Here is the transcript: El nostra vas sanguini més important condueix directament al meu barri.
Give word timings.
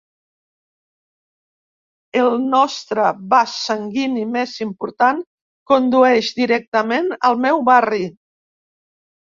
El 2.21 2.39
nostra 2.55 3.05
vas 3.35 3.53
sanguini 3.67 4.25
més 4.39 4.57
important 4.67 5.23
condueix 5.75 6.35
directament 6.43 7.17
al 7.33 7.43
meu 7.47 7.67
barri. 7.73 8.05